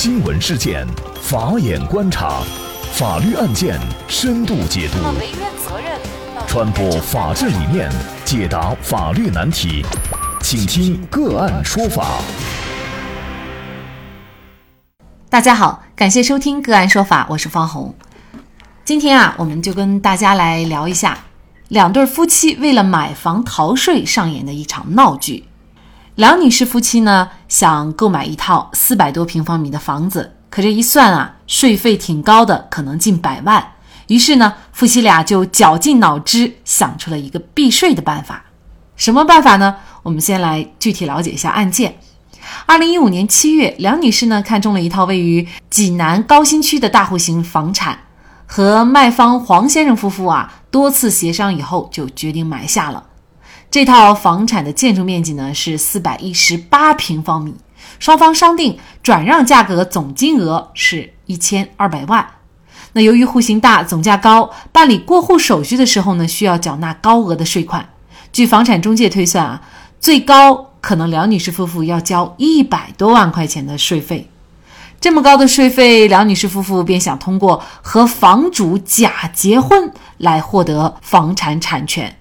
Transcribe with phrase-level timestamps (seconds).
[0.00, 0.86] 新闻事件，
[1.20, 2.40] 法眼观察，
[2.92, 3.76] 法律案件
[4.06, 4.98] 深度解读，
[6.46, 7.90] 传播法治理念，
[8.24, 9.84] 解答法律难题，
[10.40, 12.20] 请听个案说法。
[15.28, 17.92] 大家好，感谢收听个案说法，我是方红。
[18.84, 21.18] 今天啊，我们就跟大家来聊一下
[21.66, 25.42] 两对夫妻为了买房逃税上演的一场闹剧。
[26.18, 33.64] 梁女士夫妻呢，想购买一套四百多平方米的房子，可这一算啊，税费挺高的，可能近百万。
[34.08, 38.46] 于是呢，夫妻俩就绞尽脑汁想出了一个避税的办法。
[38.96, 39.76] 什么办法呢？
[40.02, 41.96] 我们先来具体了解一下案件。
[42.66, 47.96] 二零一五年七月，梁女士呢看中了一套位于济南高新区的大户型房产，
[48.44, 53.04] 和卖方黄先生夫妇啊多次协商以后，就决定买下了。
[53.70, 57.54] 这套房产的建筑面积呢是四百一十八平方米，
[57.98, 62.26] 双方商定转让价格总金额是一千二百万。
[62.94, 67.90] 那由于户型大、总价高，办理过户手续的时候呢，需要缴纳高额的税款。
[68.32, 69.62] 据房产中介推算啊，
[70.00, 74.30] 最高可能梁女士夫妇要交一百多万块钱的税费。
[74.98, 82.16] 这么高的税费，梁女士夫妇便想通过和房主假结婚来获得房产产权。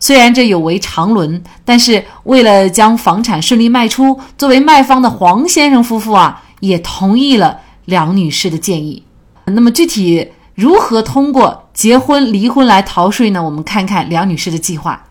[0.00, 9.02] 虽然这有违常伦，但是为了将房产顺利卖出，作为卖方的黄先生夫妇啊，也同意了梁女士的建议。
[9.46, 13.42] 那么具体如何通过结婚、离婚来逃税呢？
[13.42, 15.04] 我们看看梁女士的计划。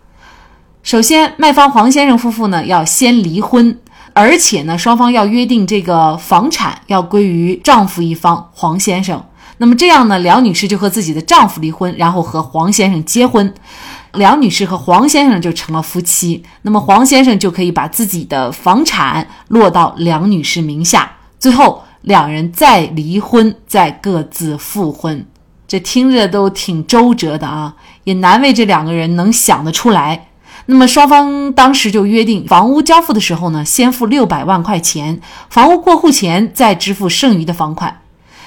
[0.82, 3.78] 首先，卖方黄先生夫妇呢要先离婚，
[4.14, 9.22] 而且呢双方要约定这个房产要归于丈夫一方黄先生。
[9.58, 13.52] 那么这样呢，梁女士就和自己的丈夫离婚，然后和黄先生结婚。
[14.12, 25.26] 梁女士和黄先生就成了夫妻，那么黄先生就可以把自己的房产落到梁女士名下，最后两人再离婚，再各自复婚。
[25.66, 27.74] 这听着都挺周折的啊，
[28.04, 30.28] 也难为这两个人能想得出来。
[30.64, 38.00] 那么双方当时就约定，房屋交付的时候呢，先付六百万块钱，房屋过户前再支付剩余的房款。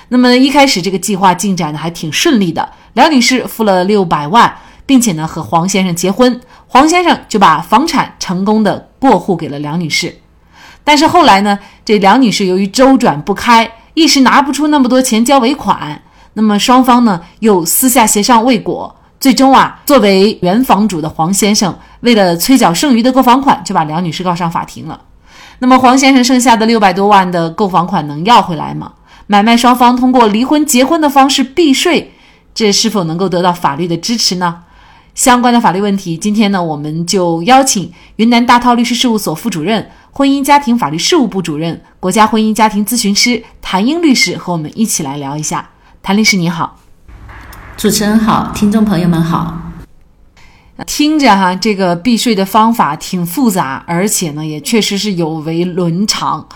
[0.09, 4.53] 那么一开始这个计划进展的还挺顺利的，梁女士付了六百万。
[4.91, 10.13] 并且呢，和黄先生结婚，黄先生就把房产成功的过户给了梁女士。
[10.84, 16.02] 但是后来呢，这梁女士由于周转不开，一时拿不出那么多钱交尾款，
[16.34, 25.00] 那么双方呢又私下协商未果，最终啊，作为原房主的黄先生为了催缴剩余的购房款，就把梁女士告上法庭了。
[25.59, 28.91] 那么黄先生剩下的六百多万的购房款能要回来吗？
[29.28, 32.12] 买卖双方通过离婚结婚的方式避税，
[32.53, 34.63] 这是否能够得到法律的支持呢？
[35.13, 45.69] 相关的法律问题，今天呢，我们就邀请云南大韬律师事务所副主任、婚姻家庭法律事务部主任、国家婚姻家庭咨询师谭英律师和我们一起来聊一下。
[46.01, 46.79] 谭律师你好，
[47.77, 49.57] 主持人好，听众朋友们好。
[50.88, 56.47] 听着哈，这个避税的方法挺复杂，而且呢，也确实是有违伦常，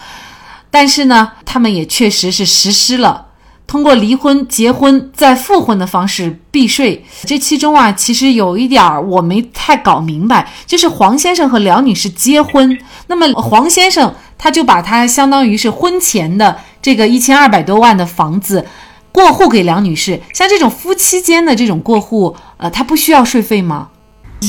[0.71, 3.27] 但是呢，他们也确实是实施了。
[3.67, 12.77] 通过离婚、结婚再复婚的方式避税，这其中啊，其实有一点儿我没太搞明白，就是黄先生和梁女士结婚，
[13.07, 18.65] 那么黄先生他就把他相当于是婚前的这个一千二百多万的房子
[19.11, 23.89] 过户给梁女士，像这种夫妻间的这种过户，呃，他不需要税费吗？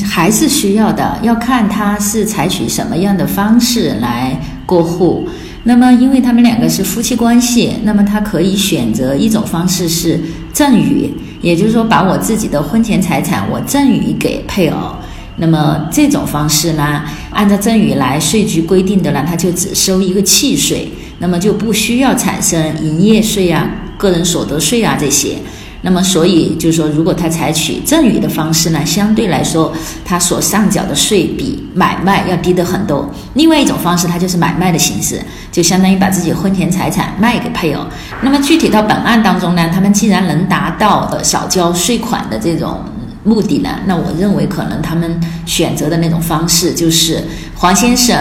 [0.05, 5.27] 还是需要的，要看他是采取什么样的方式来过户。
[5.63, 10.19] 那么，因为他们两个是夫妻关系，那么他可以选择一种方式是
[10.53, 14.95] 赠与，也就是说，把我自己的婚前财产我赠与给配偶。
[15.39, 25.35] 那么这种方式呢，按照赠与来，税局规定的呢，他就只收一个契税，那么就不需要产生营业税啊、个人所得税啊这些。
[25.81, 29.71] 那么，所以就是说，如果他采取赠与的方式呢，相对来说，
[30.03, 33.09] 他所上缴的税比买卖要低得很多。
[33.35, 35.21] 另外一种方式，它就是买卖的形式，
[35.51, 37.83] 就相当于把自己婚前财产卖给配偶。
[38.21, 42.79] 那么具体到本案当中呢，他们既然能达到的少交税款的这种
[43.23, 47.23] 目的呢，那我认为可能他们选择的那种方式就是
[47.55, 48.17] 黄先生。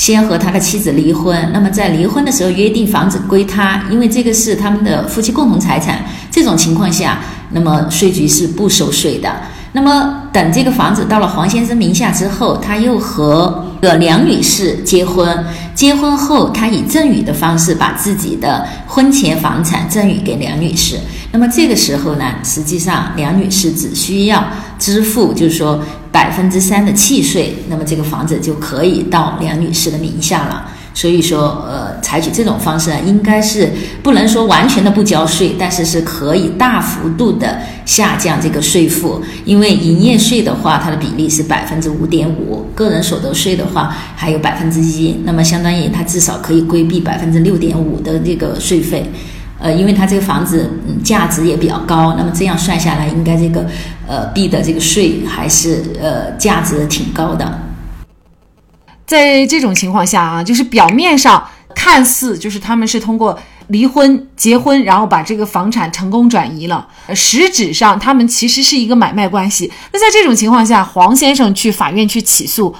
[0.00, 6.02] 先和他的妻子离婚，那么在离婚的时候约定房子归他，因为这个是他们的夫妻共同财产。
[6.30, 7.18] 这种情况下，
[7.50, 9.30] 那么税局是不收税的。
[9.72, 15.44] 那么等这个房子到了黄先生名下之后，他又和个梁女士结婚，
[15.74, 20.98] 结婚后他以赠与的方式把自己的婚前房产赠与给梁女士。
[21.30, 24.42] 那么这个时候呢，实际上梁女士只需要
[24.78, 25.78] 支付，就是说。
[26.12, 30.66] 百分之三的契税，那么这个房子就可以到梁女士的名下了。
[30.92, 33.70] 所以说，呃，采取这种方式啊，应该是
[34.02, 39.22] 不能说完全的不交税，但是是可以大幅度的下降这个税负。
[39.44, 49.08] 因为营业税的话，它的比例是百分之五点五，个人所得税的话还有百分之一，那么相当于它至少可以规避百分之六点五的这个税费。
[49.60, 53.66] 呃，因为他这个房子嗯价值也比较高，那么这样算下来，应该这个
[54.08, 57.60] 呃币的这个税还是呃价值挺高的。
[59.06, 69.70] 在这种情况下啊，就是表面上看似就是他们是通过离婚、结婚，然后把这个房产成功转移了，实质上他们其实是一个买卖关系。
[69.92, 72.74] 那在这种情况下，黄先生去法院去起诉。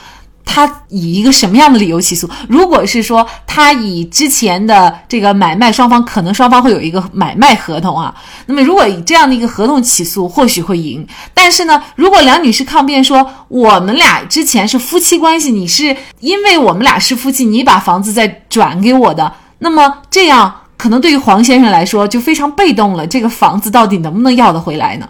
[0.44, 2.28] 他以一个什么样的理由起诉？
[2.48, 8.14] 如果是说他以之前的这个买卖双方，可能双方会有一个买卖合同啊，
[8.46, 11.06] 那么如果以这样的一个合同起诉，或许会赢。
[11.32, 23.06] 但是呢，如果梁女士抗辩说我们俩之前是夫妻关系，你是因为我们俩是夫妻，你把房子再转给我的，那么这样可能对于黄先生来说就非常被动了。
[23.06, 25.08] 这个房子到底能不能要得回来呢？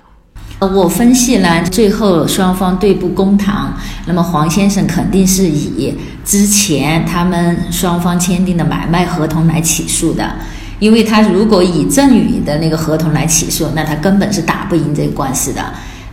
[0.66, 3.74] 我分析呢，最后双方对簿公堂，
[4.06, 10.30] 那么黄先生肯定是以之前他们双方签订的买卖合同来起诉的，
[10.78, 15.64] 因为他如果以赠与的那个合同来起诉，那他根本是打不赢这个官司的。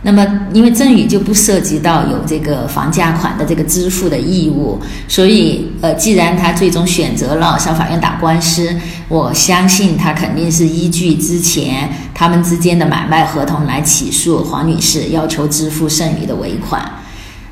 [0.02, 8.72] 那么，因为赠与就不涉及到有这个房价款的这个支付的义务，所以，呃，既然他最终选择了上法院打官司，
[9.08, 16.80] 我相信他肯定是依据之前他们之间的买卖合同来起诉黄女士，要求支付剩余的尾款。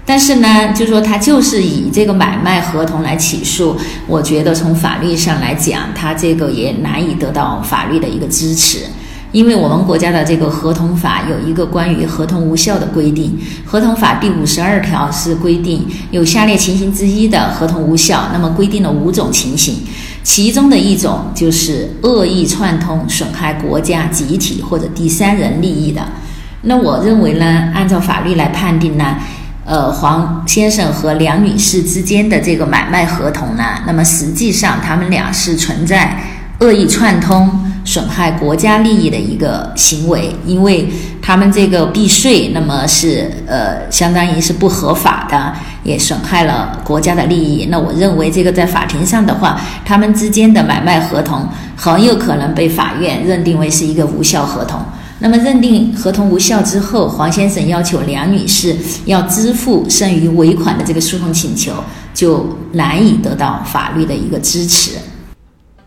[0.05, 3.77] 但是呢，就说他就是以这个买卖合同来起诉，
[4.07, 8.83] 我觉得从法律上来讲，他这个也难以得到法律的一个支持。
[9.37, 19.81] 因为我们国家的这个合同法有一个关于合同无效的规定，合同法第五十二条是规定有下列情形之一的合同无效，那么规定了五种情形，
[20.23, 26.01] 其中的一种就是恶意串通损害国家、集体或者第三人利益的。
[26.63, 29.19] 那我认为呢，按照法律来判定呢，
[29.67, 36.19] 呃，黄先生和梁女士之间的这个买卖合同呢，那么实际上他们俩是存在
[36.61, 37.51] 恶意串通。
[37.87, 40.87] 损害国家利益的一个行为，因为
[41.23, 45.55] 他们这个避税，那么是呃，相当于是不合法的，
[45.85, 47.69] 也损害了国家的利益。
[47.71, 54.81] 那我认为这个在法庭上的话，他们之间的买卖合同很有可能被法院认定为是一个无效合同。
[55.19, 61.73] 那么认定合同无效之后，黄先生要求梁女士要支付剩余尾款的这个诉讼请求，
[62.13, 64.91] 就难以得到法律的一个支持。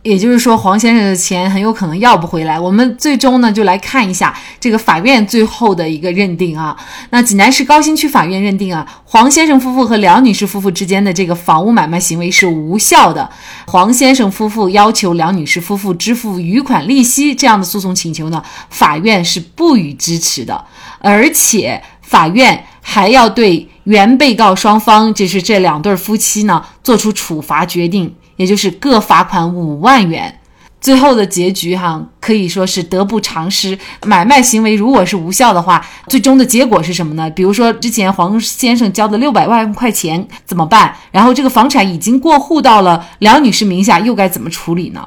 [0.02, 2.58] 也就是说，黄先生的钱很有可能要不回来。
[2.58, 6.76] 我们最终呢，就来看一下这个法院最后的一个认定啊。
[7.10, 13.30] 那济南市高新区法院认定啊，黄先生夫妇和梁女士夫妇之间的这个房屋买卖行为是无效的。
[13.68, 20.64] 黄先生夫妇要求梁女士夫妇支付余款利息这样的诉讼请求呢，法院是不予支持的，
[21.00, 28.16] 而且法院还要对原被告双方，就是这两对夫妻呢，做出处罚决定。
[28.40, 30.40] 也就是各罚款五万元，
[30.80, 33.78] 最后的结局哈可以说是得不偿失。
[34.06, 37.30] 买卖行为如果是无效的话，最终的结果是什么呢？
[37.32, 40.96] 比如说之前黄先生交的六百万块钱怎么办？
[41.12, 45.06] 然后这个房产已经过户到了梁女士名下，又该怎么处理呢？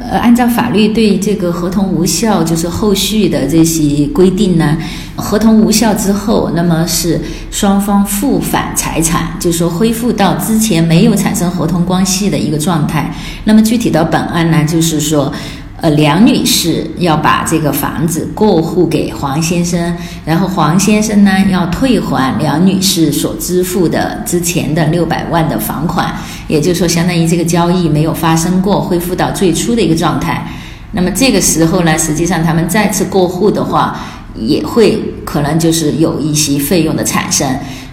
[0.00, 4.76] 呃，按照法律对这个合同无效，就是后续的这些规定呢，
[5.16, 13.12] 合同无效之后，那么是双方互返财产，就是说恢复到之前没有产生合同关系的一个状态。
[13.44, 15.32] 那么具体到本案呢，就是说。
[15.80, 26.12] 呃，梁女士要把这个房子过户给黄先生，然后黄先生呢要退还梁女士所支付的之前的六百万的房款，
[26.48, 30.44] 也就是说，相当于这个交易没有发生过，恢复到最初的一个状态。
[30.90, 34.00] 那么这个时候呢，实际上他们再次过户的话，
[34.34, 37.46] 也会可能就是有一些费用的产生。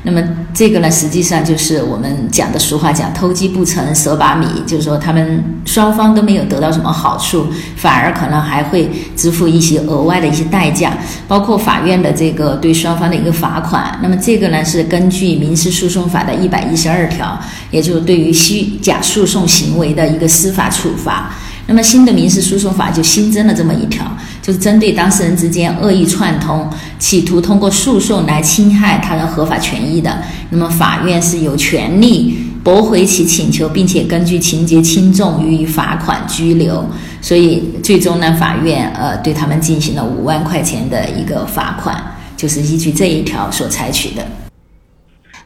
[0.05, 0.21] 那么
[0.53, 10.95] 这个呢，实际上就是我们讲的俗话讲“偷鸡不成蚀把米”，就是说他们双方都没有得到什么好处，反而可能还会支付一些额外的一些代价，
[11.27, 13.99] 包括法院的这个对双方的一个罚款。
[14.03, 17.37] 那么这个呢，是根据《民事诉讼法》的一百一十二条，
[17.71, 21.33] 也就是对于虚假诉讼行为的一个司法处罚。
[21.67, 24.05] 那么新的民事诉讼法就新增了这么一条，
[24.39, 26.69] 就是针对当事人之间恶意串通，
[26.99, 36.87] 企图通过诉讼来侵害他人合法权益的，那么法院是有权利驳回其请求，并且根据情节轻重予以罚款拘留。
[37.19, 41.99] 所以最终呢，法院呃对他们进行了五万块钱的一个罚款，
[42.37, 44.23] 就是依据这一条所采取的。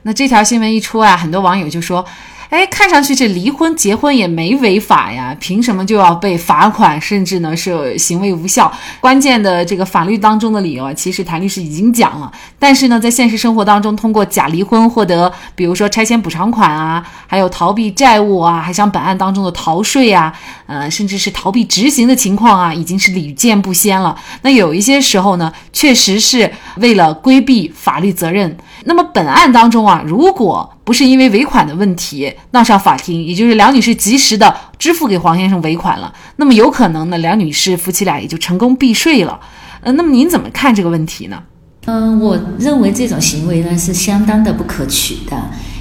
[0.01, 2.05] 那这条新闻一出啊，很多网友就说。
[2.49, 8.71] 哎，看上去这离婚结婚也没违法呀，凭什么就要被罚款，甚至呢是行为无效？
[8.99, 12.31] 关键的这个法律当中的理由啊，其实谭律师已经讲了。
[12.57, 20.33] 但是呢，在现实生活当中，通过假离婚获得，比如说拆迁补偿款啊，还有逃避债务啊，还像本案当中的逃税啊，
[20.65, 24.19] 呃，甚至是逃避执行的情况啊，已经是屡见不鲜了。
[24.41, 28.57] 那有一些时候呢，确实是为了规避法律责任。
[28.85, 39.39] 那么本案当中啊，如果不是因为尾款的问题闹上法庭，也就是梁女士及时的支付给黄先生尾款了，那么有可能呢，梁女士夫妻俩也就成功避税了。
[39.81, 41.41] 呃，那么您怎么看这个问题呢？
[41.85, 45.37] 嗯，我认为这种行为呢是相当的不可取的，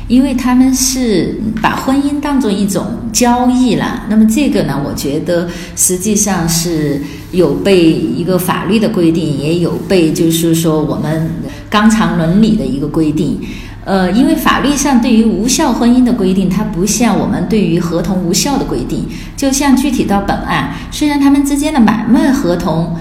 [0.09, 4.05] 因为他们是把婚姻当做一种交易了。
[4.09, 7.01] 那么这个呢，我觉得实际上是
[7.31, 11.31] 有被一个法律的规定，也有被就是说我们
[11.71, 13.39] 纲常伦理的一个规定。
[13.85, 19.07] 呃，因为法律上对于无效婚姻的规定，它不像我们对于合同无效的规定。
[19.35, 22.95] 就像具体到本案，虽然他们之间的买卖合同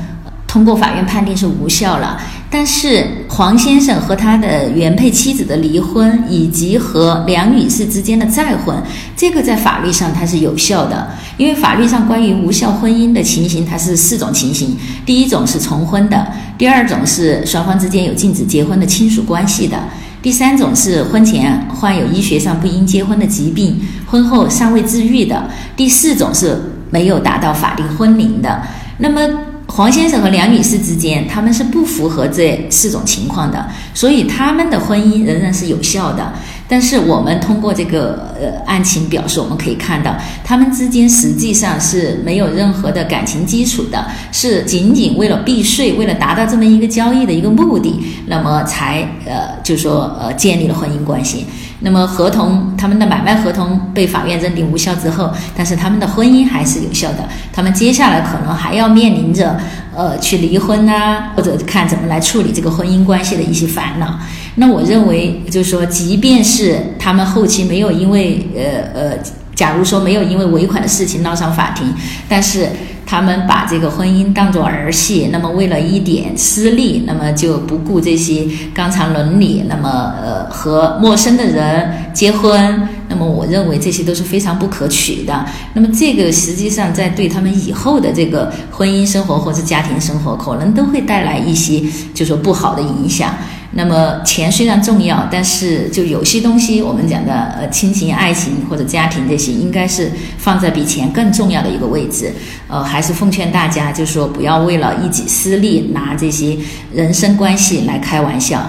[0.47, 2.17] 通过法院判定是无效了，
[2.49, 8.75] 但是黄先生和他的原配妻子的离婚，以及和梁女士之间的再婚，
[9.17, 11.07] 这个在法律上它是有效的。
[11.37, 16.25] 因为法律上关于无效婚姻的情形，它是四种情形：第一种是重婚的，
[16.57, 19.77] 第二种是双方之间有禁止结婚的亲属关系的。
[20.21, 25.35] 第三种是婚前患有医学上不应结婚的疾病，婚后尚未治愈的；
[25.75, 26.57] 第四种是
[26.89, 28.61] 没有达到法定婚龄的。
[28.97, 29.21] 那么
[29.67, 36.33] 黄先生和梁女士之间，他们是不符合这四种情况的，所以他们的婚姻仍然是有效的。
[36.69, 51.45] 但是我们通过这个呃案情表示，我们可以看到，他们之间实际上是没有任何的感情基础的，是仅仅为了避税，为了达到这么一个交易的一个目的，那么才呃就说呃建立了婚姻关系。
[51.81, 59.59] 那么合同他们的买卖合同被法院认定无效之后，但是他们的婚姻还是有效的，他们接下来可能还要面临着
[59.95, 64.19] 呃去离婚啊，或者看怎么来处理这个婚姻关系的一些烦恼。
[64.55, 69.17] 那我认为，就是说，即便是他们后期没有因为，呃呃，
[69.53, 71.93] 假如说没有因为尾款的事情闹上法庭，
[72.27, 72.67] 但是
[73.07, 85.45] 他们把这个婚姻当作儿戏，那么为了一点私利，那么就不顾这些纲常伦理，那么呃和陌生的人结婚，那么我认为这些都是非常不可取的。
[85.73, 91.81] 那么这个实际上在对他们以后的这个婚姻生活或者家庭生活，可能都会带来一些
[92.13, 93.33] 就说不好的影响。
[93.77, 102.33] 那么钱虽然重要，但是就有些东西，我们讲的呃亲情、爱情或者家庭这些，应该是放在比钱更重要的一个位置。
[102.67, 106.57] 呃，还是奉劝大家，就是说不要为了一己私利，拿这些
[106.91, 108.67] 人生关系来开玩笑。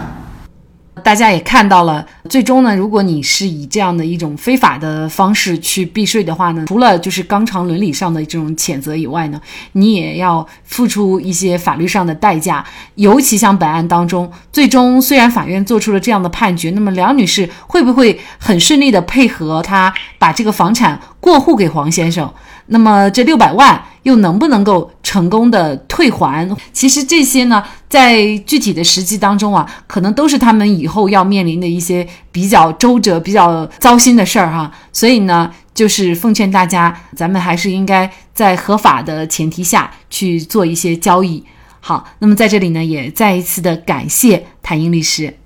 [1.08, 9.40] 大家也看到了，最终呢，如果你是以这样的一种非法的方式去避税的话呢，除了就是纲常伦理上的这种谴责以外呢，
[9.72, 12.62] 你也要付出一些法律上的代价。
[12.96, 22.30] 尤其像本案当中，最终虽然法院做出了这样的判决，那么梁女士会不会很顺利的配合他把这个房产过户给黄先生？
[22.66, 26.46] 那么这六百万又能不能够成功的退还？
[26.74, 34.70] 其实这些呢，在具体的实际当中啊，可能都是他们以后要面临的一些比较周折、比较糟心的事儿哈。
[34.92, 41.42] 所以呢，就是奉劝大家，咱们还是应该在合法的前提下去做一些交易。
[41.80, 45.38] 好，那么在这里呢，也再一次的感谢谭英律师。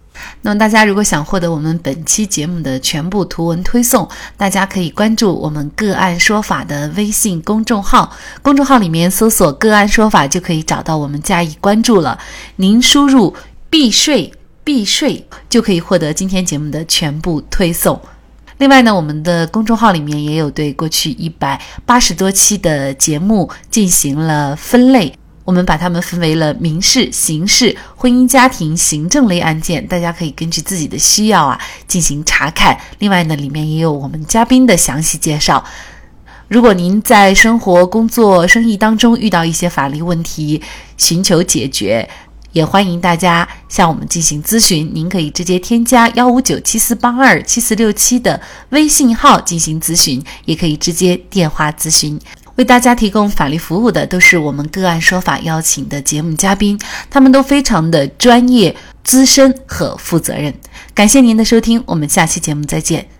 [0.42, 12.18] 那么大家如果想获得我们本期节目的全部图文推送，大家可以关注我们“个案说法”的微信公众号，公众号里面搜索“个案说法”就可以找到我们加以关注了。
[12.56, 13.34] 您输入
[13.70, 18.00] “避税避税”就可以获得今天节目的全部推送。
[18.58, 25.12] 另外呢，我们的公众号里面也有对过去一百八十多期的节目进行了分类。
[25.44, 32.78] 我们把它们分为了民事、刑事、婚姻家庭、行政类案件，大家可以根据自己的需要啊进行查看。
[32.98, 35.64] 另外呢，里面也有我们嘉宾的详细介绍。
[36.48, 40.60] 如果您在生活、工作、生意当中遇到一些法律问题，
[40.98, 42.08] 寻求解决，
[42.52, 44.90] 也欢迎大家向我们进行咨询。
[44.94, 52.20] 您可以直接添加幺五九七四八二七四六七的微信号进行咨询，也可以直接电话咨询。
[52.56, 56.78] 为大家提供法律服务的都是我们个案说法邀请的节目嘉宾，
[57.10, 60.52] 他们都非常的专业、资深和负责任。
[60.94, 63.12] 感谢您的收听，我们下期节目再见。